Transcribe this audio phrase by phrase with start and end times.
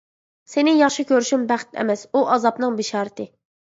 [0.53, 3.35] سېنى ياخشى كۆرۈشۈم بەخت ئەمەس، ئۇ ئازابنىڭ بېشارىتى.